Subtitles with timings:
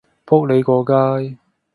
[0.25, 1.37] 仆你個街